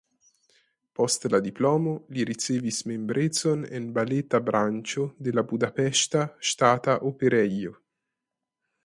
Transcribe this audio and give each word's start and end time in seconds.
Post 0.99 1.25
la 1.33 1.39
diplomo 1.47 1.93
li 2.15 2.23
ricevis 2.29 2.79
membrecon 2.93 3.61
en 3.81 3.85
baleta 3.99 4.41
branĉo 4.49 5.05
de 5.29 5.35
la 5.41 5.45
Budapeŝta 5.53 6.25
Ŝtata 6.53 6.97
Operejo. 7.13 7.77